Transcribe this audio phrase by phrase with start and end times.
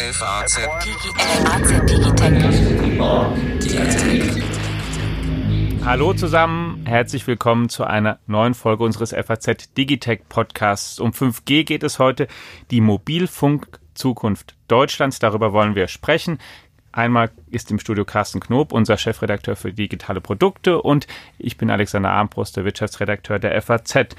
[0.00, 0.60] FAZ
[5.84, 11.00] Hallo zusammen, herzlich willkommen zu einer neuen Folge unseres FAZ Digitech Podcasts.
[11.00, 12.28] Um 5G geht es heute,
[12.70, 15.18] die Mobilfunk-Zukunft Deutschlands.
[15.18, 16.38] Darüber wollen wir sprechen.
[16.92, 21.08] Einmal ist im Studio Carsten Knob, unser Chefredakteur für digitale Produkte, und
[21.38, 24.14] ich bin Alexander Armbruster, der Wirtschaftsredakteur der FAZ.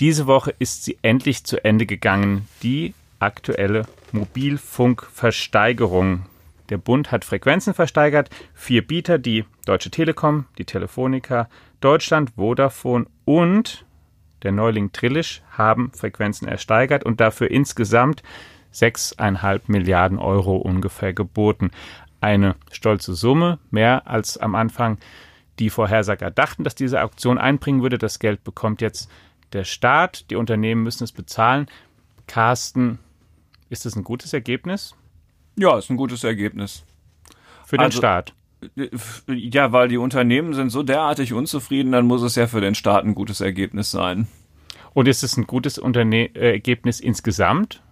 [0.00, 6.26] Diese Woche ist sie endlich zu Ende gegangen, die aktuelle Mobilfunkversteigerung.
[6.68, 8.30] Der Bund hat Frequenzen versteigert.
[8.54, 11.48] Vier Bieter, die Deutsche Telekom, die Telefonica,
[11.80, 13.84] Deutschland, Vodafone und
[14.42, 18.22] der Neuling Trillisch haben Frequenzen ersteigert und dafür insgesamt
[18.72, 21.70] 6,5 Milliarden Euro ungefähr geboten.
[22.20, 24.98] Eine stolze Summe, mehr als am Anfang
[25.58, 27.98] die Vorhersager dachten, dass diese Auktion einbringen würde.
[27.98, 29.10] Das Geld bekommt jetzt
[29.52, 31.66] der Staat, die Unternehmen müssen es bezahlen.
[32.26, 32.98] Carsten,
[33.70, 34.94] ist das ein gutes Ergebnis?
[35.58, 36.84] Ja, ist ein gutes Ergebnis.
[37.64, 38.34] Für den Also- Staat.
[39.28, 43.04] Ja, weil die Unternehmen sind so derartig unzufrieden, dann muss es ja für den Staat
[43.04, 44.28] ein gutes Ergebnis sein.
[44.94, 47.82] Und ist es ein gutes Unterne äh, Ergebnis insgesamt?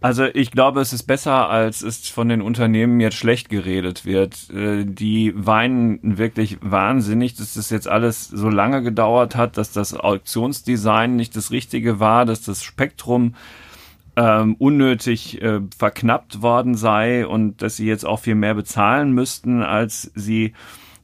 [0.00, 4.48] Also ich glaube, es ist besser, als es von den Unternehmen jetzt schlecht geredet wird.
[4.50, 9.92] Äh, Die weinen wirklich wahnsinnig, dass das jetzt alles so lange gedauert hat, dass das
[9.92, 13.34] Auktionsdesign nicht das Richtige war, dass das Spektrum
[14.20, 19.62] ähm, unnötig äh, verknappt worden sei und dass sie jetzt auch viel mehr bezahlen müssten,
[19.62, 20.52] als sie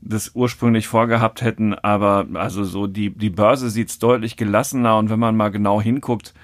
[0.03, 1.75] das ursprünglich vorgehabt hätten.
[1.75, 6.35] Aber also so die, die Börse sieht's deutlich gelassener und wenn man mal genau hinguckt,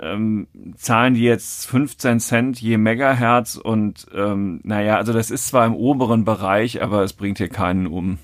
[0.00, 5.64] ähm, zahlen die jetzt 15 Cent je Megahertz und ähm, naja, also das ist zwar
[5.64, 8.18] im oberen Bereich, aber es bringt hier keinen um.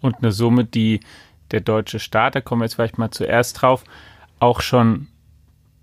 [0.00, 1.00] Und eine Summe, die
[1.50, 3.82] der deutsche Staat, da kommen wir jetzt vielleicht mal zuerst drauf,
[4.38, 5.08] auch schon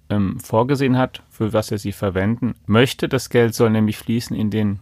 [0.09, 3.09] ähm, vorgesehen hat, für was er sie verwenden möchte.
[3.09, 4.80] Das Geld soll nämlich fließen in den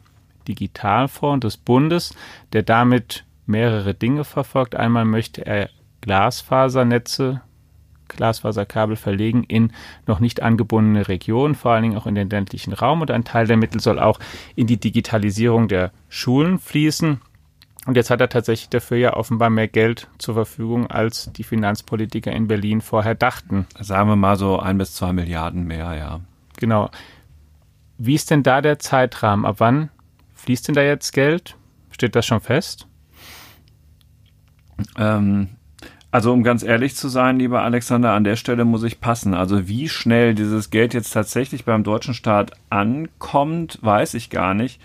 [0.48, 2.16] Digitalfonds des Bundes,
[2.54, 4.76] der damit mehrere Dinge verfolgt.
[4.76, 5.70] Einmal möchte er
[6.02, 7.42] Glasfasernetze,
[8.08, 9.72] Glasfaserkabel verlegen in
[10.06, 13.02] noch nicht angebundene Regionen, vor allen Dingen auch in den ländlichen Raum.
[13.02, 14.20] Und ein Teil der Mittel soll auch
[14.56, 17.22] in die Digitalisierung der Schulen fließen.
[17.86, 22.32] Und jetzt hat er tatsächlich dafür ja offenbar mehr Geld zur Verfügung, als die Finanzpolitiker
[22.32, 23.68] in Berlin vorher dachten.
[23.80, 26.22] Sagen wir mal so ein bis zwei Milliarden mehr, ja.
[26.58, 26.90] Genau.
[27.98, 29.46] Wie ist denn da der Zeitrahmen?
[29.46, 29.90] Ab wann
[30.34, 31.56] fließt denn da jetzt Geld?
[31.92, 32.88] Steht das schon fest?
[34.98, 35.50] Ähm,
[36.12, 39.34] also um ganz ehrlich zu sein, lieber Alexander, an der Stelle muss ich passen.
[39.34, 44.82] Also wie schnell dieses Geld jetzt tatsächlich beim deutschen Staat ankommt, weiß ich gar nicht.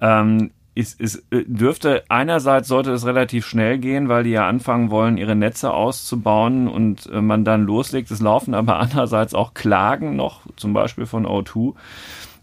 [0.00, 4.90] Ähm, es, es äh, dürfte einerseits sollte es relativ schnell gehen, weil die ja anfangen
[4.90, 8.10] wollen, ihre Netze auszubauen und äh, man dann loslegt.
[8.10, 11.74] Es laufen aber andererseits auch Klagen noch, zum Beispiel von O2,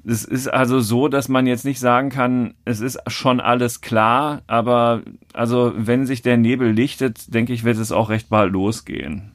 [0.09, 4.43] Es ist also so, dass man jetzt nicht sagen kann, es ist schon alles klar,
[4.47, 5.03] aber
[5.33, 9.33] also wenn sich der Nebel lichtet, denke ich, wird es auch recht bald losgehen.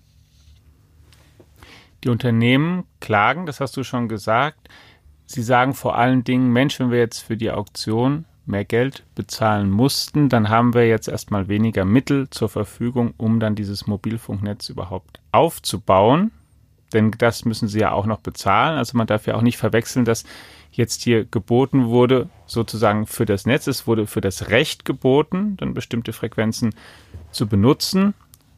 [2.06, 4.70] Die Unternehmen klagen, das hast du schon gesagt.
[5.26, 9.70] Sie sagen vor allen Dingen, Mensch, wenn wir jetzt für die Auktion mehr Geld bezahlen
[9.70, 15.20] mussten, dann haben wir jetzt erstmal weniger Mittel zur Verfügung, um dann dieses Mobilfunknetz überhaupt
[15.34, 16.32] aufzubauen.
[16.94, 18.78] Denn das müssen sie ja auch noch bezahlen.
[18.78, 20.26] Also man darf ja auch nicht verwechseln, dass
[20.72, 23.68] jetzt hier geboten wurde, sozusagen für das Netz.
[23.68, 26.74] Es wurde für das Recht geboten, dann bestimmte Frequenzen
[27.32, 28.14] zu benutzen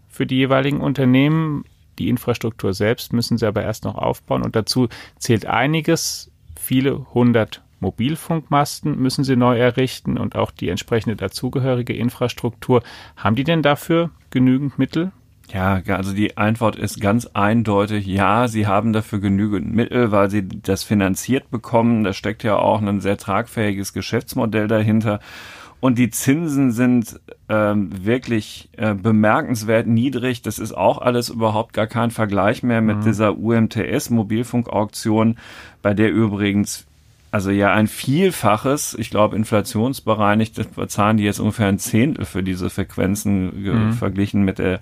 [0.09, 1.65] für die jeweiligen Unternehmen.
[1.99, 6.31] Die Infrastruktur selbst müssen sie aber erst noch aufbauen und dazu zählt einiges.
[6.59, 12.81] Viele hundert Mobilfunkmasten müssen sie neu errichten und auch die entsprechende dazugehörige Infrastruktur.
[13.17, 15.11] Haben die denn dafür genügend Mittel?
[15.51, 20.47] Ja, also die Antwort ist ganz eindeutig, ja, sie haben dafür genügend Mittel, weil sie
[20.47, 22.03] das finanziert bekommen.
[22.03, 25.19] Da steckt ja auch ein sehr tragfähiges Geschäftsmodell dahinter.
[25.79, 27.19] Und die Zinsen sind
[27.49, 30.41] ähm, wirklich äh, bemerkenswert niedrig.
[30.41, 35.35] Das ist auch alles überhaupt gar kein Vergleich mehr mit dieser UMTS-Mobilfunkauktion,
[35.81, 36.87] bei der übrigens
[37.33, 42.69] also ja ein Vielfaches, ich glaube inflationsbereinigt, bezahlen die jetzt ungefähr ein Zehntel für diese
[42.69, 44.79] Frequenzen ge- verglichen mit der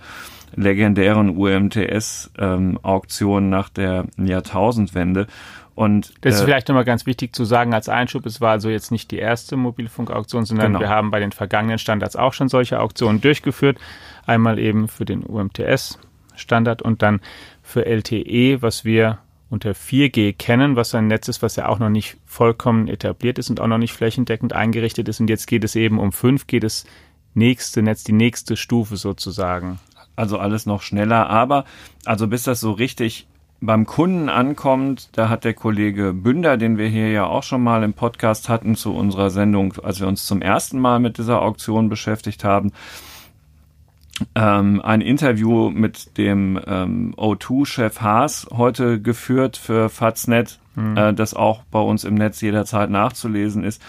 [0.53, 5.27] legendären UMTS-Auktion nach der Jahrtausendwende.
[5.75, 8.25] Und Das ist äh, vielleicht nochmal ganz wichtig zu sagen als Einschub.
[8.25, 10.79] Es war also jetzt nicht die erste Mobilfunkauktion, sondern Genau.
[10.81, 13.77] wir haben bei den vergangenen Standards auch schon solche Auktionen durchgeführt.
[14.25, 17.21] Einmal eben für den UMTS-Standard und dann
[17.63, 19.19] für LTE, was wir
[19.51, 23.49] unter 4G kennen, was ein Netz ist, was ja auch noch nicht vollkommen etabliert ist
[23.49, 25.19] und auch noch nicht flächendeckend eingerichtet ist.
[25.19, 26.85] Und jetzt geht es eben um 5G, das
[27.33, 29.79] nächste Netz, die nächste Stufe sozusagen.
[30.15, 31.65] Also alles noch schneller, aber
[32.05, 33.27] also bis das so richtig
[33.59, 37.83] beim Kunden ankommt, da hat der Kollege Bünder, den wir hier ja auch schon mal
[37.83, 41.89] im Podcast hatten zu unserer Sendung, als wir uns zum ersten Mal mit dieser Auktion
[41.89, 42.71] beschäftigt haben,
[44.35, 50.97] ähm, ein Interview mit dem ähm, O2-Chef Haas heute geführt für Faznet, mhm.
[50.97, 53.81] äh, das auch bei uns im Netz jederzeit nachzulesen ist.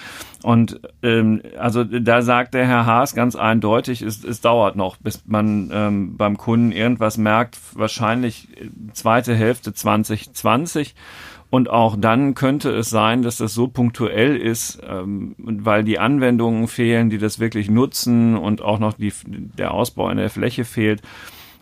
[0.43, 5.23] Und ähm, also da sagt der Herr Haas ganz eindeutig, es, es dauert noch, bis
[5.27, 8.49] man ähm, beim Kunden irgendwas merkt, wahrscheinlich
[8.93, 10.95] zweite Hälfte 2020.
[11.53, 16.67] Und auch dann könnte es sein, dass das so punktuell ist, ähm, weil die Anwendungen
[16.67, 21.03] fehlen, die das wirklich nutzen und auch noch die, der Ausbau in der Fläche fehlt,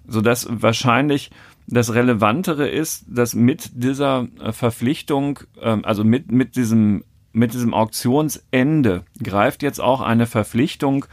[0.06, 1.32] so dass wahrscheinlich
[1.66, 7.02] das Relevantere ist, dass mit dieser äh, Verpflichtung, ähm, also mit, mit diesem,
[7.32, 11.06] mit diesem Auktionsende greift jetzt auch eine Verpflichtung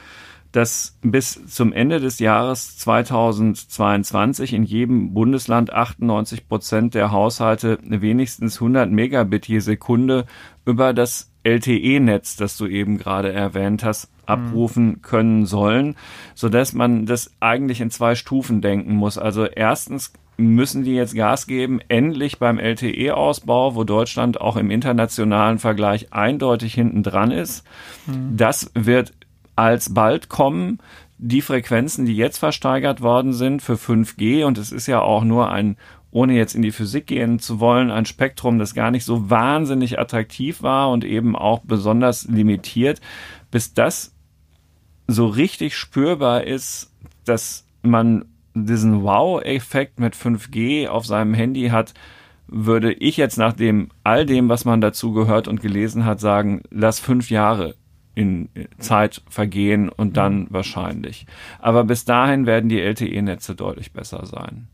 [0.52, 8.56] dass bis zum Ende des Jahres 2022 in jedem Bundesland 98 Prozent der Haushalte wenigstens
[8.56, 10.26] 100 Megabit je Sekunde
[10.66, 15.96] über das LTE-Netz, das du eben gerade erwähnt hast, abrufen können sollen,
[16.36, 19.18] so dass man das eigentlich in zwei Stufen denken muss.
[19.18, 25.58] Also erstens müssen die jetzt Gas geben, endlich beim LTE-Ausbau, wo Deutschland auch im internationalen
[25.58, 27.66] Vergleich eindeutig hinten dran ist.
[28.06, 28.38] Mhm.
[28.38, 29.14] Das wird
[29.58, 30.80] alsbald kommen
[31.18, 35.50] die Frequenzen, die jetzt versteigert worden sind für 5G, und es ist ja auch nur
[35.52, 35.78] ein,
[36.12, 40.00] ohne jetzt in die Physik gehen zu wollen, ein Spektrum, das gar nicht so wahnsinnig
[40.00, 43.02] attraktiv war und eben auch besonders limitiert,
[43.52, 44.16] bis das
[45.08, 46.94] so richtig spürbar ist,
[47.26, 51.94] dass man diesen Wow-Effekt mit 5G auf seinem Handy hat,
[52.48, 56.62] würde ich jetzt nach dem all dem, was man dazu gehört und gelesen hat, sagen,
[56.70, 57.76] lass fünf Jahre
[58.18, 58.50] in
[58.80, 60.48] Zeit vergehen und dann mhm.
[60.50, 61.28] wahrscheinlich.
[61.60, 64.68] Aber bis dahin werden die LTE-Netze deutlich besser sein.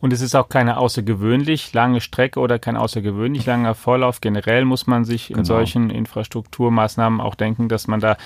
[0.00, 4.20] Und es ist auch keine außergewöhnlich lange Strecke oder kein außergewöhnlich langer Vorlauf.
[4.20, 5.46] Generell muss man sich in genau.
[5.46, 8.16] solchen Infrastrukturmaßnahmen auch denken, dass man da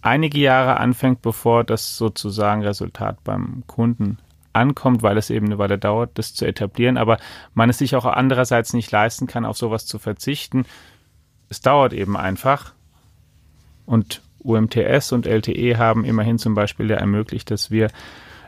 [0.00, 4.16] einige Jahre anfängt, bevor das sozusagen Resultat beim Kunden
[4.54, 7.18] ankommt, weil es eben eine Weile dauert, das zu etablieren, aber
[7.52, 10.64] man es sich auch andererseits nicht leisten kann, auf sowas zu verzichten.
[11.50, 12.72] Es dauert eben einfach
[13.90, 17.90] und UMTS und LTE haben immerhin zum Beispiel ja ermöglicht, dass wir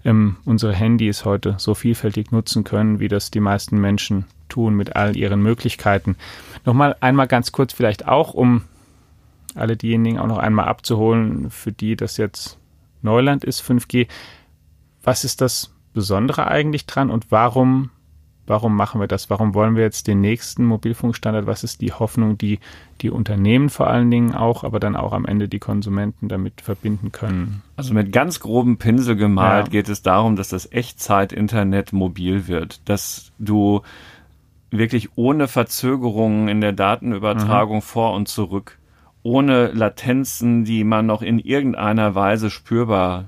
[0.05, 4.97] ähm, unsere Handys heute so vielfältig nutzen können, wie das die meisten Menschen tun mit
[4.97, 6.17] all ihren Möglichkeiten.
[6.65, 8.63] Nochmal einmal ganz kurz vielleicht auch, um
[9.55, 12.59] alle diejenigen auch noch einmal abzuholen, für die das jetzt
[13.03, 14.07] Neuland ist, 5G.
[15.03, 17.91] Was ist das Besondere eigentlich dran und warum
[18.47, 19.31] Warum machen wir das?
[19.31, 21.47] Warum wollen wir jetzt den nächsten Mobilfunkstandard?
[21.47, 22.59] Was ist die Hoffnung, die
[23.01, 27.13] die Unternehmen vor allen Dingen auch, aber dann auch am Ende die Konsumenten damit verbinden
[27.13, 27.63] können?
[27.77, 29.71] Also mit ganz grobem Pinsel gemalt ja.
[29.71, 33.83] geht es darum, dass das Echtzeit-Internet mobil wird, dass du
[34.71, 37.83] wirklich ohne Verzögerungen in der Datenübertragung mhm.
[37.83, 38.79] vor und zurück,
[39.23, 43.27] ohne Latenzen, die man noch in irgendeiner Weise spürbar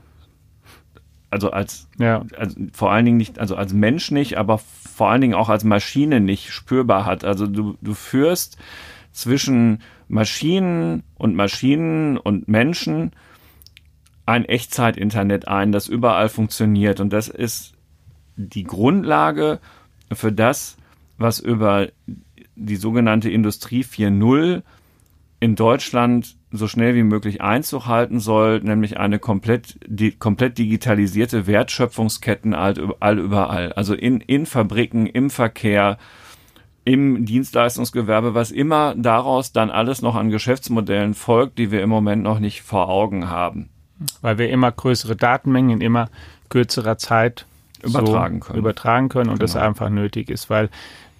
[1.34, 2.24] also als, ja.
[2.38, 4.60] also vor allen Dingen nicht, also als Mensch nicht, aber
[4.94, 7.24] vor allen Dingen auch als Maschine nicht spürbar hat.
[7.24, 8.58] Also du, du führst
[9.10, 13.10] zwischen Maschinen und Maschinen und Menschen
[14.24, 17.00] ein Echtzeit-Internet ein, das überall funktioniert.
[17.00, 17.74] Und das ist
[18.36, 19.58] die Grundlage
[20.12, 20.76] für das,
[21.18, 21.88] was über
[22.54, 24.62] die sogenannte Industrie 4.0
[25.40, 31.46] in Deutschland so schnell wie möglich Einzug halten soll, nämlich eine komplett, die, komplett digitalisierte
[31.46, 33.72] Wertschöpfungsketten all überall.
[33.72, 35.98] Also in, in Fabriken, im Verkehr,
[36.84, 42.22] im Dienstleistungsgewerbe, was immer daraus dann alles noch an Geschäftsmodellen folgt, die wir im Moment
[42.22, 43.70] noch nicht vor Augen haben.
[44.20, 46.08] Weil wir immer größere Datenmengen in immer
[46.50, 47.46] kürzerer Zeit
[47.82, 48.58] übertragen so können.
[48.58, 49.52] Übertragen können und genau.
[49.52, 50.68] das einfach nötig ist, weil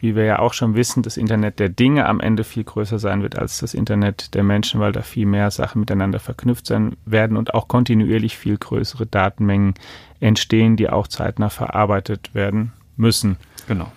[0.05, 3.23] wie wir ja auch schon wissen, das Internet der Dinge am Ende viel größer sein
[3.23, 7.39] wird als das Internet der Menschen, weil da viel mehr Sachen miteinander verknüpft sein werden
[7.39, 9.73] und auch kontinuierlich viel größere Datenmengen
[10.21, 13.39] entstehen, die auch zeitnah verarbeitet werden müssen.
[13.67, 13.91] Genau.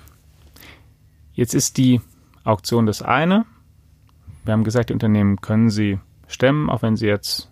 [1.33, 1.99] Jetzt ist die
[2.45, 3.45] Auktion das eine.
[4.45, 5.99] Wir haben gesagt, die Unternehmen können sie
[6.29, 7.51] stemmen, auch wenn sie jetzt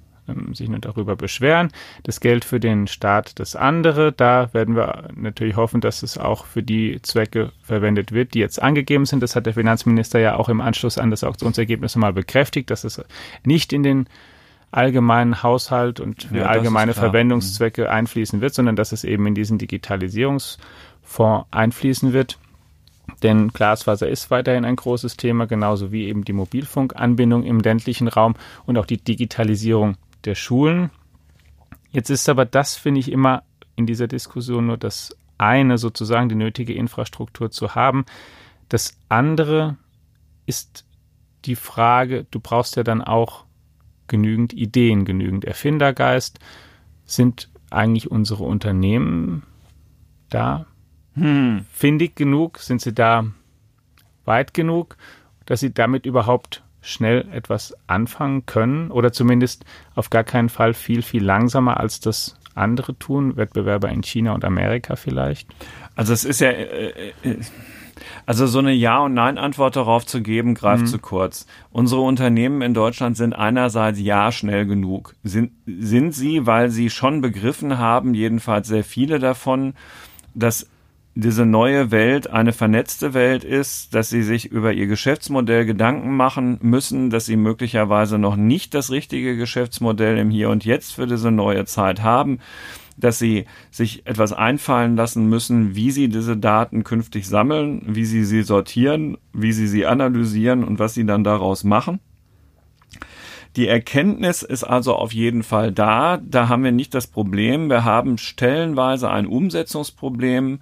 [0.53, 1.70] sich nur darüber beschweren.
[2.03, 4.12] Das Geld für den Staat das andere.
[4.12, 8.62] Da werden wir natürlich hoffen, dass es auch für die Zwecke verwendet wird, die jetzt
[8.62, 9.22] angegeben sind.
[9.22, 13.01] Das hat der Finanzminister ja auch im Anschluss an das Auktionsergebnis mal bekräftigt, dass es
[13.44, 14.08] nicht in den
[14.72, 17.89] allgemeinen Haushalt und für ja, allgemeine Verwendungszwecke mhm.
[17.89, 22.38] einfließen wird, sondern dass es eben in diesen Digitalisierungsfonds einfließen wird.
[23.24, 28.36] Denn Glasfaser ist weiterhin ein großes Thema, genauso wie eben die Mobilfunkanbindung im ländlichen Raum
[28.65, 30.89] und auch die Digitalisierung der Schulen.
[31.91, 33.44] Jetzt ist aber das, finde ich, immer
[33.75, 38.05] in dieser Diskussion nur das eine, sozusagen die nötige Infrastruktur zu haben.
[38.70, 39.77] Das andere
[40.46, 40.86] ist
[41.46, 43.46] die Frage, du brauchst ja dann auch
[44.08, 46.39] genügend Ideen, genügend Erfindergeist.
[47.05, 49.44] Sind eigentlich unsere Unternehmen
[50.29, 50.65] da
[51.13, 51.65] hm.
[51.72, 52.60] findig genug?
[52.60, 53.25] Sind sie da
[54.25, 54.98] weit genug,
[55.46, 59.65] dass sie damit überhaupt schnell etwas anfangen können oder zumindest
[59.96, 64.46] auf gar keinen Fall viel, viel langsamer als das andere tun, Wettbewerber in China und
[64.46, 65.48] Amerika vielleicht?
[65.96, 67.38] Also es ist ja, äh, äh,
[68.25, 70.88] also so eine Ja- und Nein-Antwort darauf zu geben, greift mhm.
[70.88, 71.46] zu kurz.
[71.72, 75.15] Unsere Unternehmen in Deutschland sind einerseits ja schnell genug.
[75.24, 79.74] Sind, sind sie, weil sie schon begriffen haben, jedenfalls sehr viele davon,
[80.34, 80.68] dass
[81.17, 86.60] diese neue Welt eine vernetzte Welt ist, dass sie sich über ihr Geschäftsmodell Gedanken machen
[86.62, 91.31] müssen, dass sie möglicherweise noch nicht das richtige Geschäftsmodell im Hier und Jetzt für diese
[91.31, 92.39] neue Zeit haben,
[92.98, 98.25] dass sie sich etwas einfallen lassen müssen, wie sie diese Daten künftig sammeln, wie sie
[98.25, 102.01] sie sortieren, wie sie sie analysieren und was sie dann daraus machen.
[103.55, 106.17] Die Erkenntnis ist also auf jeden Fall da.
[106.17, 107.69] Da haben wir nicht das Problem.
[107.69, 110.60] Wir haben stellenweise ein Umsetzungsproblem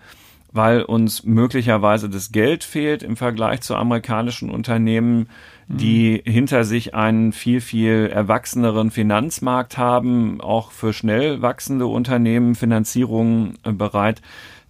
[0.54, 5.28] weil uns möglicherweise das Geld fehlt im Vergleich zu amerikanischen Unternehmen,
[5.68, 6.32] die mhm.
[6.32, 13.72] hinter sich einen viel, viel erwachseneren Finanzmarkt haben, auch für schnell wachsende Unternehmen Finanzierungen äh,
[13.72, 14.22] bereit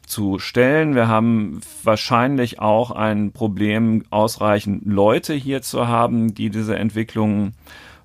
[0.06, 0.96] zu stellen.
[0.96, 7.54] Wir haben wahrscheinlich auch ein Problem, ausreichend Leute hier zu haben, die diese Entwicklung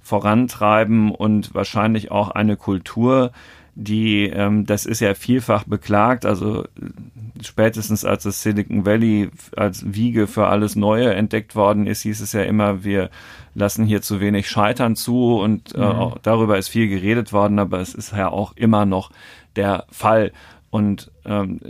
[0.01, 3.31] vorantreiben und wahrscheinlich auch eine Kultur,
[3.81, 6.65] die, ähm, das ist ja vielfach beklagt, also
[7.41, 12.33] spätestens als das Silicon Valley als Wiege für alles Neue entdeckt worden ist, hieß es
[12.33, 13.09] ja immer, wir
[13.55, 15.85] lassen hier zu wenig Scheitern zu und äh, mhm.
[15.85, 19.13] auch darüber ist viel geredet worden, aber es ist ja auch immer noch
[19.55, 20.33] der Fall.
[20.71, 21.61] Und ähm,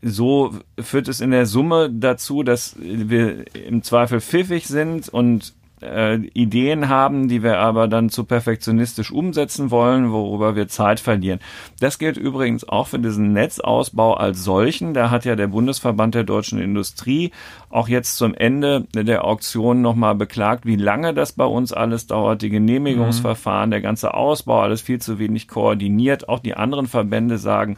[0.00, 6.16] so führt es in der Summe dazu, dass wir im Zweifel pfiffig sind und äh,
[6.16, 11.40] Ideen haben, die wir aber dann zu perfektionistisch umsetzen wollen, worüber wir Zeit verlieren.
[11.80, 14.94] Das gilt übrigens auch für diesen Netzausbau als solchen.
[14.94, 17.32] Da hat ja der Bundesverband der deutschen Industrie
[17.70, 22.42] auch jetzt zum Ende der Auktion nochmal beklagt, wie lange das bei uns alles dauert,
[22.42, 23.72] die Genehmigungsverfahren, mhm.
[23.72, 26.28] der ganze Ausbau, alles viel zu wenig koordiniert.
[26.28, 27.76] Auch die anderen Verbände sagen,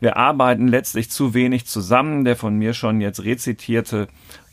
[0.00, 2.24] wir arbeiten letztlich zu wenig zusammen.
[2.24, 4.08] Der von mir schon jetzt rezitierte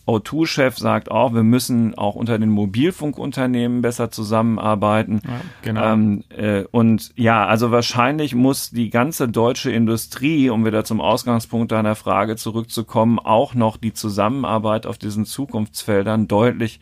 [0.10, 5.22] O2-Chef sagt auch, wir müssen auch unter den Mobilfunkunternehmen besser zusammenarbeiten.
[5.24, 5.94] Ja, genau.
[5.94, 11.72] Ähm, äh, und ja, also wahrscheinlich muss die ganze deutsche Industrie, um wieder zum Ausgangspunkt
[11.72, 16.80] deiner Frage zurückzukommen, auch noch die Zusammenarbeit auf diesen Zukunftsfeldern deutlich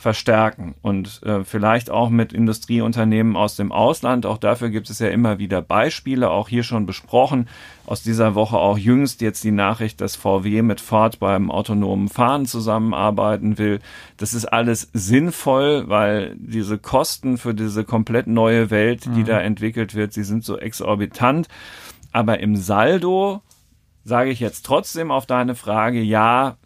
[0.00, 4.24] verstärken und äh, vielleicht auch mit Industrieunternehmen aus dem Ausland.
[4.24, 7.48] Auch dafür gibt es ja immer wieder Beispiele, auch hier schon besprochen.
[7.84, 12.46] Aus dieser Woche auch jüngst jetzt die Nachricht, dass VW mit Ford beim autonomen Fahren
[12.46, 13.80] zusammenarbeiten will.
[14.16, 19.26] Das ist alles sinnvoll, weil diese Kosten für diese komplett neue Welt, die mhm.
[19.26, 21.46] da entwickelt wird, sie sind so exorbitant.
[22.10, 23.42] Aber im Saldo
[24.02, 26.56] sage ich jetzt trotzdem auf deine Frage, ja,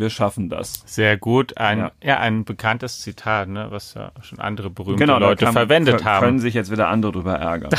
[0.00, 0.82] wir schaffen das.
[0.86, 1.56] Sehr gut.
[1.58, 1.92] Ein, ja.
[2.02, 6.08] ja ein bekanntes Zitat, ne, was ja schon andere berühmte genau, Leute kann, verwendet können,
[6.08, 6.24] haben.
[6.24, 7.70] Können sich jetzt wieder andere drüber ärgern.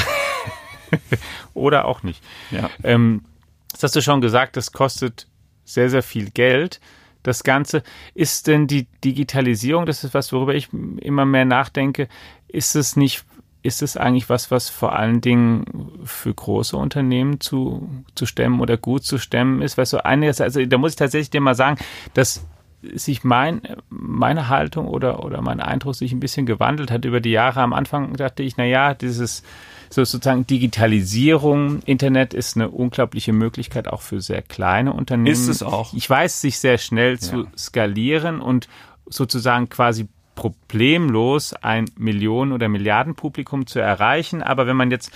[1.53, 2.23] Oder auch nicht.
[2.51, 2.69] Ja.
[2.83, 3.25] Ähm,
[3.71, 5.27] das hast du schon gesagt, das kostet
[5.65, 6.79] sehr, sehr viel Geld.
[7.23, 12.07] Das Ganze, ist denn die Digitalisierung, das ist was, worüber ich immer mehr nachdenke,
[12.47, 13.25] ist es nicht
[13.63, 15.65] ist es eigentlich was, was vor allen Dingen
[16.03, 19.77] für große Unternehmen zu, zu stemmen oder gut zu stemmen ist?
[19.77, 21.77] Weißt du, einiges, also da muss ich tatsächlich dir mal sagen,
[22.13, 22.45] dass
[22.81, 27.29] sich mein, meine Haltung oder, oder mein Eindruck sich ein bisschen gewandelt hat über die
[27.29, 27.61] Jahre.
[27.61, 29.43] Am Anfang dachte ich, na ja, dieses
[29.89, 35.27] so sozusagen Digitalisierung, Internet ist eine unglaubliche Möglichkeit auch für sehr kleine Unternehmen.
[35.27, 35.93] Ist es auch.
[35.93, 37.19] Ich weiß, sich sehr schnell ja.
[37.19, 38.67] zu skalieren und
[39.05, 40.07] sozusagen quasi
[40.41, 44.41] problemlos ein Millionen- oder Milliardenpublikum zu erreichen.
[44.41, 45.11] Aber wenn man jetzt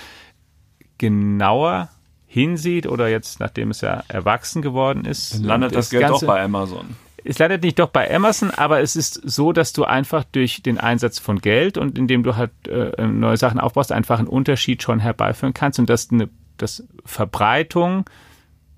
[1.00, 1.90] genauer
[2.28, 6.34] hinsieht oder jetzt, nachdem es ja erwachsen geworden ist, landet das, das Geld Ganze, doch
[6.34, 6.96] bei Amazon.
[7.24, 10.78] Es landet nicht doch bei Amazon, aber es ist so, dass du einfach durch den
[10.78, 15.00] Einsatz von Geld und indem du halt äh, neue Sachen aufbaust, einfach einen Unterschied schon
[15.00, 18.08] herbeiführen kannst und dass eine dass Verbreitung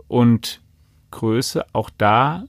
[0.08, 0.62] und
[1.12, 2.46] Größe auch da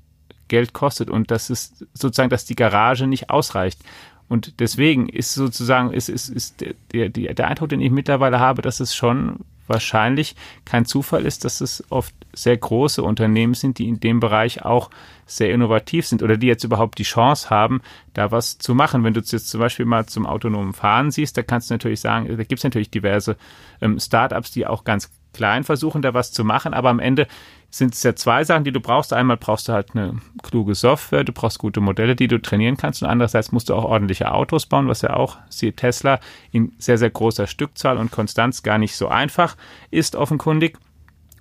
[0.48, 3.80] Geld kostet und das ist sozusagen, dass die Garage nicht ausreicht.
[4.28, 6.60] Und deswegen ist sozusagen, ist, ist, ist
[6.92, 11.44] der, der, der Eindruck, den ich mittlerweile habe, dass es schon wahrscheinlich kein Zufall ist,
[11.44, 14.90] dass es oft sehr große Unternehmen sind, die in dem Bereich auch
[15.26, 17.82] sehr innovativ sind oder die jetzt überhaupt die Chance haben,
[18.14, 19.04] da was zu machen.
[19.04, 22.28] Wenn du jetzt zum Beispiel mal zum autonomen Fahren siehst, da kannst du natürlich sagen,
[22.28, 23.36] da gibt es natürlich diverse
[23.80, 27.28] ähm, Startups, die auch ganz klein versuchen, da was zu machen, aber am Ende
[27.70, 29.12] sind es ja zwei Sachen, die du brauchst.
[29.12, 33.02] Einmal brauchst du halt eine kluge Software, du brauchst gute Modelle, die du trainieren kannst
[33.02, 36.18] und andererseits musst du auch ordentliche Autos bauen, was ja auch, siehe Tesla,
[36.50, 39.56] in sehr, sehr großer Stückzahl und Konstanz gar nicht so einfach
[39.92, 40.76] ist, offenkundig.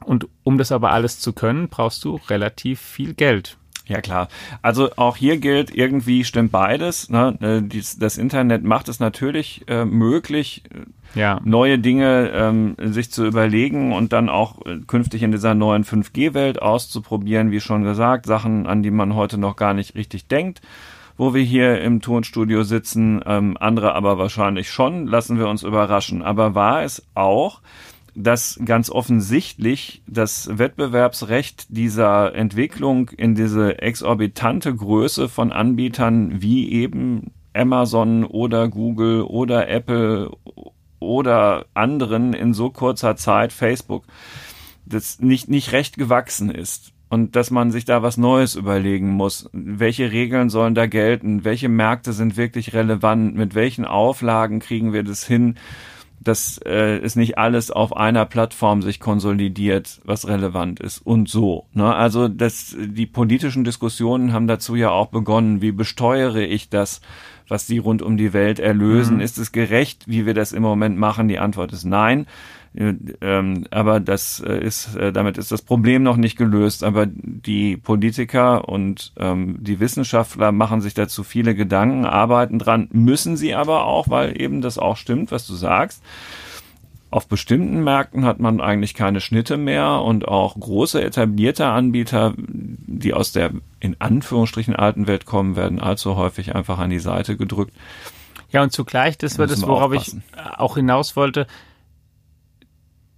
[0.06, 3.58] Und um das aber alles zu können, brauchst du relativ viel Geld.
[3.88, 4.28] Ja klar.
[4.62, 7.10] Also auch hier gilt, irgendwie stimmt beides.
[7.10, 7.38] Ne?
[7.42, 10.64] Äh, das Internet macht es natürlich äh, möglich,
[11.16, 11.40] ja.
[11.44, 16.62] neue Dinge ähm, sich zu überlegen und dann auch äh, künftig in dieser neuen 5G-Welt
[16.62, 20.62] auszuprobieren, wie schon gesagt, Sachen, an die man heute noch gar nicht richtig denkt
[21.20, 26.22] wo wir hier im Tonstudio sitzen, ähm, andere aber wahrscheinlich schon, lassen wir uns überraschen.
[26.22, 27.62] Aber war es auch,
[28.18, 37.32] dass ganz offensichtlich das Wettbewerbsrecht dieser Entwicklung in diese exorbitante Größe von Anbietern wie eben
[37.54, 40.32] Amazon oder Google oder Apple
[41.00, 44.04] oder anderen in so kurzer Zeit, Facebook,
[44.86, 46.94] das nicht, nicht recht gewachsen ist.
[47.10, 49.48] Und dass man sich da was Neues überlegen muss.
[49.54, 51.46] Welche Regeln sollen da gelten?
[51.46, 53.36] Welche Märkte sind wirklich relevant?
[53.36, 55.56] Mit welchen Auflagen kriegen wir das hin?
[56.20, 61.66] Dass äh, es nicht alles auf einer Plattform sich konsolidiert, was relevant ist und so.
[61.74, 61.94] Ne?
[61.94, 65.62] Also das, die politischen Diskussionen haben dazu ja auch begonnen.
[65.62, 67.02] Wie besteuere ich das,
[67.48, 69.16] was die rund um die Welt erlösen?
[69.16, 69.22] Mhm.
[69.22, 71.28] Ist es gerecht, wie wir das im Moment machen?
[71.28, 72.26] Die Antwort ist nein.
[72.78, 76.84] Ähm, aber das äh, ist, äh, damit ist das Problem noch nicht gelöst.
[76.84, 83.36] Aber die Politiker und ähm, die Wissenschaftler machen sich dazu viele Gedanken, arbeiten dran, müssen
[83.36, 86.04] sie aber auch, weil eben das auch stimmt, was du sagst.
[87.10, 93.14] Auf bestimmten Märkten hat man eigentlich keine Schnitte mehr und auch große etablierte Anbieter, die
[93.14, 97.74] aus der in Anführungsstrichen alten Welt kommen, werden allzu häufig einfach an die Seite gedrückt.
[98.52, 100.16] Ja, und zugleich, das war das, worauf ich
[100.58, 101.48] auch hinaus wollte,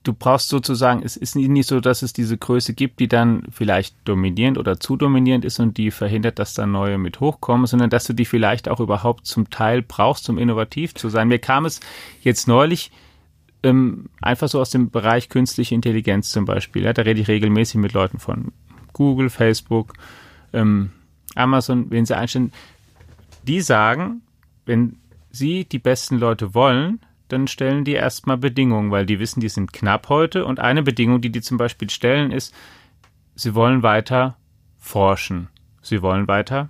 [0.09, 3.95] du brauchst sozusagen, es ist nicht so, dass es diese Größe gibt, die dann vielleicht
[4.05, 8.05] dominierend oder zu dominierend ist und die verhindert, dass da neue mit hochkommen, sondern dass
[8.05, 11.27] du die vielleicht auch überhaupt zum Teil brauchst, um innovativ zu sein.
[11.27, 11.79] Mir kam es
[12.23, 12.91] jetzt neulich
[13.61, 16.83] ähm, einfach so aus dem Bereich künstliche Intelligenz zum Beispiel.
[16.85, 18.51] Ja, da rede ich regelmäßig mit Leuten von
[18.93, 19.93] Google, Facebook,
[20.53, 20.89] ähm,
[21.35, 22.51] Amazon, wen sie einstellen.
[23.43, 24.21] Die sagen,
[24.65, 24.97] wenn
[25.29, 29.71] sie die besten Leute wollen, dann stellen die erstmal Bedingungen, weil die wissen, die sind
[29.71, 30.45] knapp heute.
[30.45, 32.53] Und eine Bedingung, die die zum Beispiel stellen, ist,
[33.35, 34.35] sie wollen weiter
[34.77, 35.47] forschen.
[35.81, 36.69] Sie wollen weiter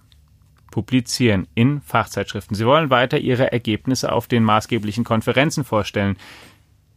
[0.71, 2.55] publizieren in Fachzeitschriften.
[2.55, 6.17] Sie wollen weiter ihre Ergebnisse auf den maßgeblichen Konferenzen vorstellen.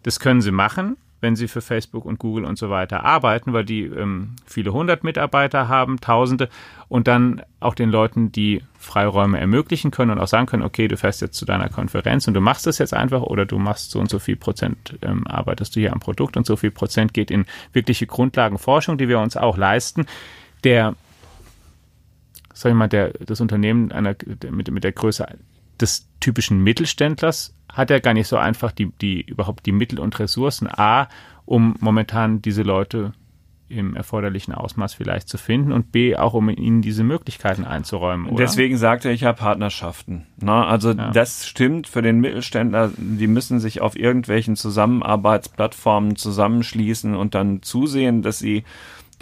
[0.03, 3.65] Das können sie machen, wenn sie für Facebook und Google und so weiter arbeiten, weil
[3.65, 6.49] die ähm, viele hundert Mitarbeiter haben, Tausende
[6.89, 10.97] und dann auch den Leuten die Freiräume ermöglichen können und auch sagen können, okay, du
[10.97, 14.01] fährst jetzt zu deiner Konferenz und du machst das jetzt einfach oder du machst so
[14.01, 17.31] und so viel Prozent, ähm, arbeitest du hier am Produkt und so viel Prozent geht
[17.31, 20.07] in wirkliche Grundlagenforschung, die wir uns auch leisten.
[20.65, 20.97] Der,
[22.53, 24.17] sag ich mal, der, das Unternehmen einer,
[24.51, 25.29] mit, mit der Größe
[25.83, 30.18] des typischen Mittelständlers hat er gar nicht so einfach die, die überhaupt die Mittel und
[30.18, 31.09] Ressourcen A,
[31.45, 33.12] um momentan diese Leute
[33.73, 38.27] im erforderlichen Ausmaß vielleicht zu finden und B, auch um ihnen diese Möglichkeiten einzuräumen.
[38.27, 38.45] Oder?
[38.45, 40.27] Deswegen sagte ich ja Partnerschaften.
[40.40, 40.53] Ne?
[40.53, 41.11] Also ja.
[41.11, 48.21] das stimmt für den Mittelständler, die müssen sich auf irgendwelchen Zusammenarbeitsplattformen zusammenschließen und dann zusehen,
[48.21, 48.64] dass sie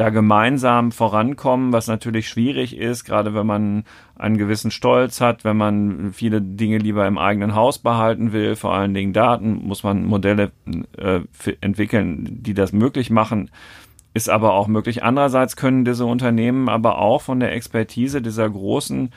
[0.00, 3.84] da gemeinsam vorankommen, was natürlich schwierig ist, gerade wenn man
[4.16, 8.72] einen gewissen Stolz hat, wenn man viele Dinge lieber im eigenen Haus behalten will, vor
[8.72, 10.52] allen Dingen Daten, muss man Modelle
[10.96, 11.20] äh,
[11.60, 13.50] entwickeln, die das möglich machen
[14.12, 15.04] ist aber auch möglich.
[15.04, 19.12] Andererseits können diese Unternehmen aber auch von der Expertise dieser großen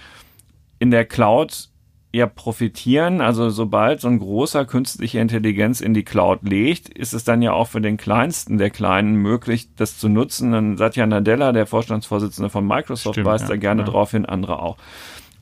[0.78, 1.70] in der Cloud
[2.14, 3.22] ja profitieren.
[3.22, 7.54] Also sobald so ein großer künstliche Intelligenz in die Cloud legt, ist es dann ja
[7.54, 10.54] auch für den kleinsten der Kleinen möglich, das zu nutzen.
[10.54, 13.88] Und Satya Nadella, der Vorstandsvorsitzende von Microsoft, Stimmt, weist ja, da gerne ja.
[13.88, 14.78] drauf hin, andere auch.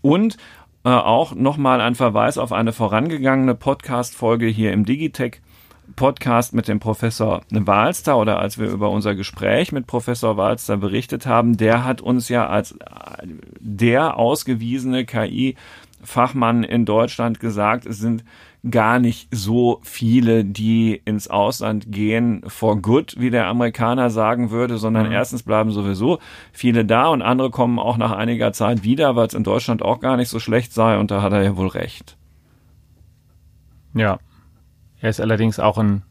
[0.02, 0.38] Und
[0.86, 5.42] äh, auch nochmal ein Verweis auf eine vorangegangene Podcast-Folge hier im Digitech.
[5.98, 11.26] Podcast mit dem Professor Walster oder als wir über unser Gespräch mit Professor Walster berichtet
[11.26, 12.76] haben, der hat uns ja als
[13.60, 15.58] der ausgewiesene KI
[16.04, 18.24] Fachmann in Deutschland gesagt, es sind
[18.70, 24.78] gar nicht so viele, die ins Ausland gehen for good, wie der Amerikaner sagen würde,
[24.78, 25.14] sondern mhm.
[25.14, 26.20] erstens bleiben sowieso
[26.52, 30.00] viele da und andere kommen auch nach einiger Zeit wieder, weil es in Deutschland auch
[30.00, 32.18] gar nicht so schlecht sei und da hat er ja wohl recht.
[33.94, 34.20] Ja.
[35.00, 36.04] Er ist allerdings auch ein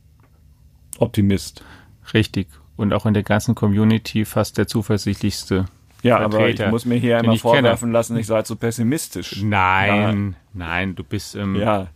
[0.99, 1.65] Optimist.
[2.13, 2.49] Richtig.
[2.77, 5.67] Und auch in der ganzen Community fast der zuversichtlichste.
[6.03, 7.55] Ja, Vertreter, aber ich muss mir hier immer ich kenne.
[7.57, 9.43] vorwerfen lassen, ich sei zu pessimistisch.
[9.43, 11.35] Nein, nein, du bist.
[11.37, 11.89] Ähm, Ja.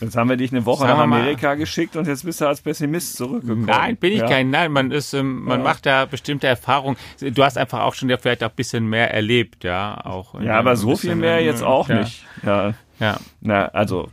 [0.00, 2.46] Jetzt haben wir dich eine Woche nach wir mal- Amerika geschickt und jetzt bist du
[2.48, 3.64] als Pessimist zurückgekommen.
[3.64, 4.26] Nein, bin ich ja.
[4.26, 4.50] kein.
[4.50, 5.64] Nein, man ist, ähm, man Ja.
[5.64, 6.96] macht da bestimmte Erfahrungen.
[7.20, 10.40] Du hast einfach auch schon ja vielleicht auch ein bisschen mehr erlebt, ja, auch.
[10.40, 12.26] Ja, aber so viel mehr jetzt auch ja, nicht.
[12.44, 12.74] Ja.
[12.98, 14.08] Ja, Na, also,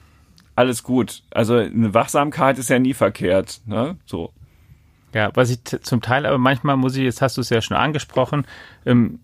[0.56, 1.24] alles gut.
[1.32, 3.98] Also, eine Wachsamkeit ist ja nie verkehrt, ne?
[4.06, 4.32] So.
[5.14, 5.30] Ja.
[5.34, 8.46] Was ich zum Teil, aber manchmal muss ich, jetzt hast du es ja schon angesprochen,
[8.86, 9.20] ähm,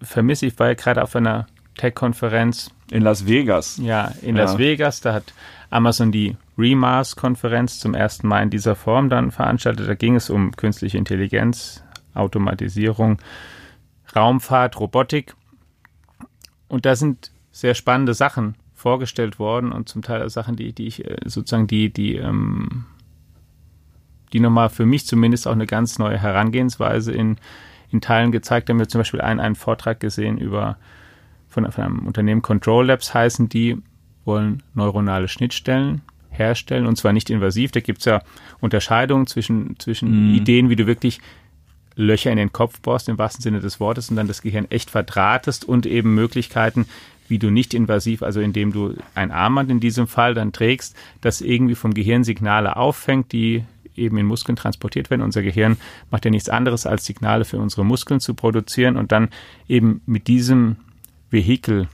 [0.00, 3.78] vermisse ich, war ja gerade auf einer Tech-Konferenz In Las Vegas.
[3.78, 4.42] Ja, in Ja.
[4.42, 5.32] Las Vegas, da hat
[5.70, 9.88] Amazon die Remars-Konferenz zum ersten Mal in dieser Form dann veranstaltet.
[9.88, 11.82] Da ging es um künstliche Intelligenz,
[12.14, 13.18] Automatisierung,
[14.14, 15.34] Raumfahrt, Robotik.
[16.68, 20.86] Und da sind sehr spannende Sachen vorgestellt worden und zum Teil auch Sachen, die, die
[20.86, 22.84] ich äh, sozusagen die, die, ähm,
[24.32, 27.36] die nochmal für mich zumindest auch eine ganz neue Herangehensweise in,
[27.90, 28.78] in Teilen gezeigt haben.
[28.78, 30.76] Wir haben zum Beispiel einen, einen Vortrag gesehen über
[31.48, 33.76] von, von einem Unternehmen Control Labs heißen die,
[34.24, 37.72] wollen neuronale Schnittstellen herstellen und zwar nicht invasiv.
[37.72, 38.22] Da gibt es ja
[38.60, 41.20] Unterscheidungen zwischen, zwischen Ideen, wie du wirklich
[41.94, 44.90] Löcher in den Kopf bohrst, im wahrsten Sinne des Wortes, und dann das Gehirn echt
[44.90, 46.86] verdrahtest und eben Möglichkeiten,
[47.28, 51.40] wie du nicht invasiv, also indem du ein Armband in diesem Fall dann trägst, das
[51.40, 53.64] irgendwie vom Gehirn Signale auffängt, die
[53.96, 55.22] eben in Muskeln transportiert werden.
[55.22, 55.76] Unser Gehirn
[56.10, 59.28] macht ja nichts anderes, als Signale für unsere Muskeln zu produzieren und dann
[59.68, 60.76] eben mit diesem
[61.30, 61.88] Vehikel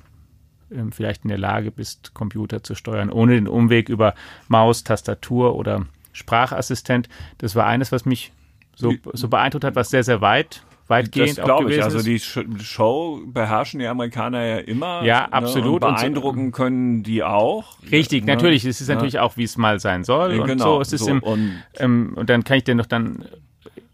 [0.70, 4.14] ähm, vielleicht in der Lage bist, Computer zu steuern, ohne den Umweg über
[4.48, 7.08] Maus, Tastatur oder Sprachassistent.
[7.38, 8.32] Das war eines, was mich
[8.74, 11.82] so, so beeindruckt hat, was sehr, sehr weit, weitgehend Das glaube ich.
[11.82, 15.02] Also die Sh- Show beherrschen die Amerikaner ja immer.
[15.04, 15.32] Ja, Ne?
[15.32, 15.82] absolut.
[15.82, 17.76] Und Und so- beeindrucken können die auch.
[17.90, 18.34] Richtig, Ne?
[18.34, 18.64] natürlich.
[18.64, 18.94] Es ist Ja.
[18.94, 20.34] natürlich auch, wie es mal sein soll.
[20.34, 20.80] Ja, und genau, so.
[20.80, 21.10] Es ist so.
[21.10, 23.24] im, Und- ähm, und dann kann ich dir noch dann.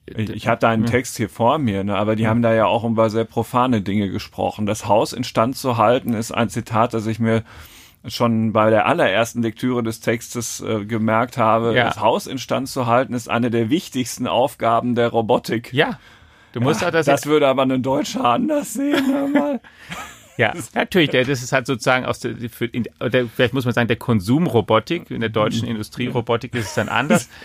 [0.06, 1.96] Ich, ich habe da einen Text hier vor mir, ne?
[1.96, 4.66] aber die haben da ja auch über sehr profane Dinge gesprochen.
[4.66, 7.42] Das Haus instand zu halten ist ein Zitat, das ich mir
[8.06, 11.74] schon bei der allerersten Lektüre des Textes äh, gemerkt habe.
[11.74, 11.84] Ja.
[11.84, 15.72] Das Haus instand zu halten ist eine der wichtigsten Aufgaben der Robotik.
[15.72, 15.98] Ja,
[16.54, 17.06] du musst auch das.
[17.06, 19.34] das würde aber ein Deutscher anders sehen.
[20.36, 21.10] ja, natürlich.
[21.10, 23.96] Der, das ist halt sozusagen aus der, für, in, oder vielleicht muss man sagen, der
[23.96, 25.10] Konsumrobotik.
[25.10, 27.28] In der deutschen Industrierobotik ist es dann anders.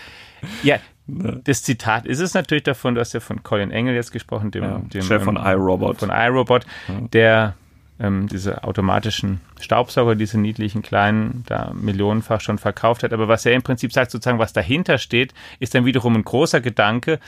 [0.62, 4.50] Ja, das Zitat ist es natürlich davon, du hast ja von Colin Engel jetzt gesprochen,
[4.50, 5.98] dem, Ja, dem Chef von ähm, iRobot.
[5.98, 6.64] Von iRobot,
[7.12, 7.56] der
[8.00, 13.12] ähm, diese automatischen Staubsauger, diese niedlichen kleinen, da millionenfach schon verkauft hat.
[13.12, 16.60] Aber was er im Prinzip sagt, sozusagen, was dahinter steht, ist dann wiederum ein großer
[16.60, 17.20] Gedanke,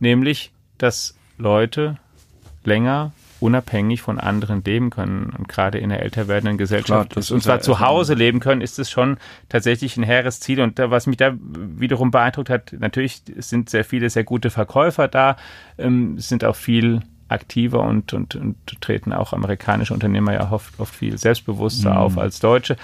[0.00, 1.96] nämlich, dass Leute
[2.64, 5.34] länger unabhängig von anderen leben können.
[5.36, 8.38] Und gerade in der älter werdenden Gesellschaft Klar, das und ist zwar zu Hause leben
[8.40, 10.60] können, ist es schon tatsächlich ein hehres Ziel.
[10.60, 15.08] Und da, was mich da wiederum beeindruckt hat, natürlich sind sehr viele sehr gute Verkäufer
[15.08, 15.36] da,
[15.76, 20.94] ähm, sind auch viel aktiver und, und, und treten auch amerikanische Unternehmer ja oft, oft
[20.94, 22.76] viel selbstbewusster auf als Deutsche.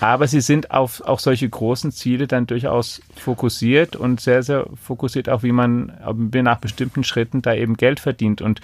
[0.00, 5.28] Aber sie sind auf auch solche großen Ziele dann durchaus fokussiert und sehr, sehr fokussiert
[5.28, 5.92] auch, wie man
[6.32, 8.60] nach bestimmten Schritten da eben Geld verdient und,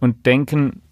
[0.00, 0.82] und denken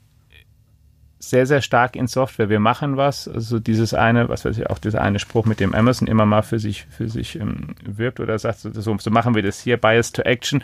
[1.18, 2.48] sehr, sehr stark in Software.
[2.48, 5.74] Wir machen was, also dieses eine, was weiß ich, auch dieser eine Spruch, mit dem
[5.74, 9.42] Amazon immer mal für sich, für sich ähm, wirbt oder sagt, so so machen wir
[9.42, 10.62] das hier, Bias to Action.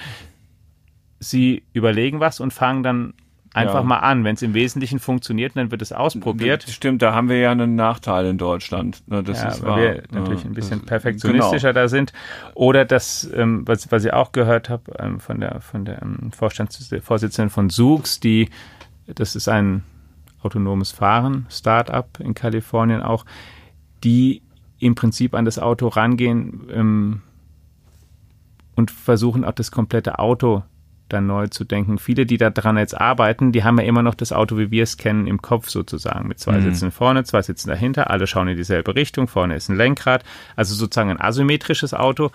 [1.19, 3.15] Sie überlegen was und fangen dann
[3.55, 3.83] einfach Ja.
[3.83, 4.25] mal an.
[4.25, 6.65] Wenn es im Wesentlichen funktioniert, dann wird es ausprobiert.
[6.69, 9.03] Stimmt, da haben wir ja einen Nachteil in Deutschland.
[9.09, 9.79] Ne, Das ja, ist weil wahr.
[9.79, 12.13] wir natürlich ein bisschen das- perfektionistischer da sind.
[12.55, 16.33] Oder das, ähm, was, was ich auch gehört habe ähm, von der, von der ähm,
[16.33, 18.51] Vorstandsvorsitzenden von Zoox, die,
[19.07, 19.85] das ist ein
[20.43, 23.25] autonomes Fahren, Startup in Kalifornien auch,
[24.03, 24.43] die
[24.81, 27.23] im Prinzip an das Auto rangehen ähm,
[28.75, 30.63] und versuchen auch das komplette Auto
[31.09, 31.99] dann neu zu denken.
[31.99, 34.97] Viele, die daran jetzt arbeiten, die haben ja immer noch das Auto, wie wir es
[34.97, 36.29] kennen, im Kopf sozusagen.
[36.29, 39.77] Mit zwei Sitzen vorne, zwei Sitzen dahinter, alle schauen in dieselbe Richtung, vorne ist ein
[39.77, 40.25] Lenkrad,
[40.57, 42.31] also sozusagen ein asymmetrisches Auto.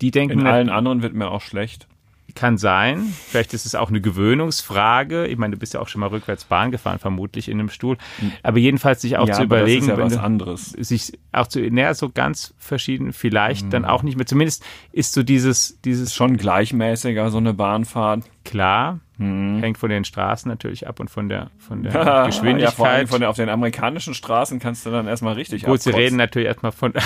[0.00, 1.86] Die denken, In allen anderen wird mir auch schlecht.
[2.34, 3.12] Kann sein.
[3.28, 5.26] Vielleicht ist es auch eine Gewöhnungsfrage.
[5.26, 7.96] Ich meine, du bist ja auch schon mal rückwärts Bahn gefahren, vermutlich in einem Stuhl.
[8.42, 10.70] Aber jedenfalls sich auch ja, zu überlegen, ja wenn was anderes.
[10.70, 13.70] sich auch zu, naja, so ganz verschieden, vielleicht Mhm.
[13.70, 14.26] dann auch nicht mehr.
[14.26, 18.24] Zumindest ist so dieses, dieses Schon gleichmäßiger, so eine Bahnfahrt.
[18.44, 21.96] klar, hängt von den Straßen natürlich ab und von der, von der Mhm.
[22.00, 23.08] Ja, vor allem Geschwindigkeit.
[23.10, 26.02] von der, auf den amerikanischen Straßen kannst du dann erstmal richtig Gut, sie abkotzen.
[26.04, 26.94] reden natürlich erstmal von.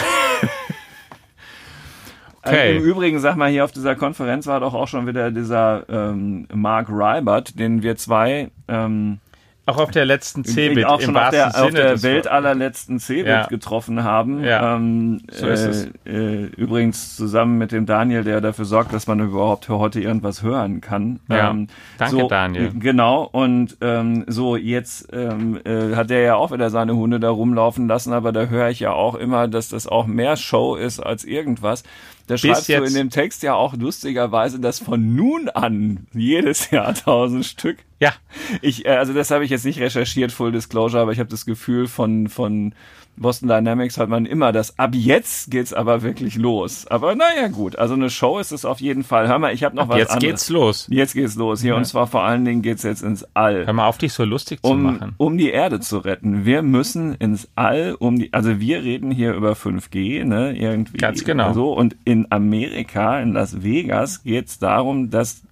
[2.45, 2.77] Okay.
[2.77, 6.47] Im Übrigen, sag mal, hier auf dieser Konferenz war doch auch schon wieder dieser ähm,
[6.53, 9.19] Mark Rybert, den wir zwei ähm,
[9.67, 13.47] auch auf der letzten Cebit auch schon auf der, auf der Welt allerletzten Cebit ja.
[13.47, 14.45] getroffen haben.
[14.45, 14.77] Ja.
[14.77, 15.89] Ähm, so ist es.
[16.05, 20.83] Äh, übrigens zusammen mit dem Daniel, der dafür sorgt, dass man überhaupt heute irgendwas hören
[20.83, 21.21] kann.
[21.29, 21.51] Ja.
[21.51, 22.73] Ähm, Danke, so, Daniel.
[22.79, 23.23] Genau.
[23.25, 27.89] Und ähm, so jetzt ähm, äh, hat der ja auch wieder seine Hunde da rumlaufen
[27.89, 31.25] lassen, aber da höre ich ja auch immer, dass das auch mehr Show ist als
[31.25, 31.85] irgendwas.
[32.27, 36.95] Da schreibst du in dem Text ja auch lustigerweise, dass von nun an jedes Jahr
[37.05, 37.79] tausend Stück.
[38.05, 38.13] Ja.
[38.61, 41.47] Ich, äh, also das habe ich jetzt nicht recherchiert, Full Disclosure, aber ich habe das
[41.47, 42.75] Gefühl von, von
[43.17, 46.87] Boston Dynamics hat man immer das, ab jetzt geht's aber wirklich los.
[46.89, 47.77] Aber naja, gut.
[47.79, 49.29] Also eine Show ist es auf jeden Fall.
[49.29, 50.23] Hör mal, ich habe noch ab was jetzt anderes.
[50.23, 50.87] Jetzt geht's los.
[50.91, 51.71] Jetzt geht's los hier.
[51.71, 51.77] Ja.
[51.77, 53.65] Und zwar vor allen Dingen geht's jetzt ins All.
[53.67, 55.15] Hör mal auf, dich so lustig um, zu machen.
[55.17, 56.45] Um die Erde zu retten.
[56.45, 60.99] Wir müssen ins All, um die, also wir reden hier über 5G, ne, irgendwie.
[60.99, 61.53] Ganz genau.
[61.53, 61.73] So.
[61.73, 65.43] Und in Amerika, in Las Vegas, geht's darum, dass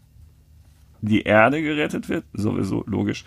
[1.03, 2.25] die Erde gerettet wird.
[2.33, 3.25] Sowieso logisch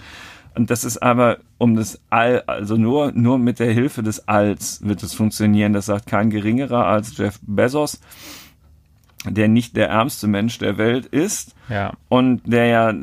[0.55, 4.79] und das ist aber um das All, also nur, nur mit der Hilfe des Alls
[4.83, 5.73] wird es funktionieren.
[5.73, 7.99] Das sagt kein geringerer als Jeff Bezos,
[9.25, 11.55] der nicht der ärmste Mensch der Welt ist.
[11.69, 11.93] Ja.
[12.07, 12.93] Und der ja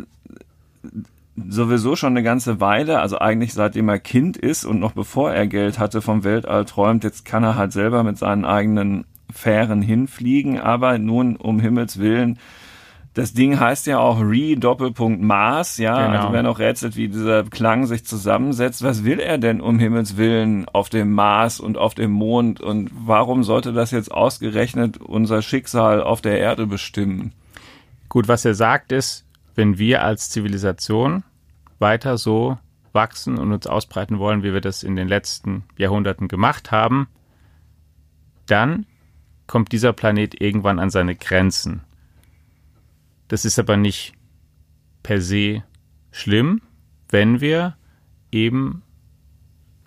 [1.37, 5.46] sowieso schon eine ganze Weile, also eigentlich seitdem er Kind ist und noch bevor er
[5.46, 10.58] Geld hatte vom Weltall träumt, jetzt kann er halt selber mit seinen eigenen Fähren hinfliegen,
[10.58, 12.38] aber nun um Himmels Willen
[13.14, 16.07] das Ding heißt ja auch Re-Doppelpunkt Mars, ja.
[16.07, 16.18] Genau.
[16.18, 20.16] Also wer noch rätselt, wie dieser Klang sich zusammensetzt, was will er denn um Himmels
[20.16, 25.42] Willen auf dem Mars und auf dem Mond und warum sollte das jetzt ausgerechnet unser
[25.42, 27.33] Schicksal auf der Erde bestimmen?
[28.09, 31.22] Gut, was er sagt ist, wenn wir als Zivilisation
[31.79, 32.57] weiter so
[32.94, 37.09] wachsen und uns ausbreiten wollen, wie wir das in den letzten Jahrhunderten gemacht haben,
[38.46, 38.87] dann
[39.46, 41.83] kommt dieser Planet irgendwann an seine Grenzen.
[43.32, 44.12] Das ist aber nicht
[45.02, 45.64] per se
[46.10, 46.60] schlimm,
[47.08, 47.78] wenn wir
[48.30, 48.82] eben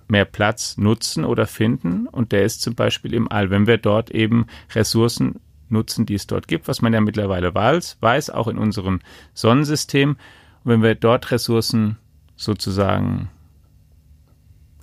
[0.07, 2.07] mehr Platz nutzen oder finden.
[2.07, 3.51] Und der ist zum Beispiel im All.
[3.51, 7.97] Wenn wir dort eben Ressourcen nutzen, die es dort gibt, was man ja mittlerweile weiß,
[7.99, 8.99] weiß auch in unserem
[9.35, 10.17] Sonnensystem.
[10.63, 11.99] Und wenn wir dort Ressourcen
[12.35, 13.29] sozusagen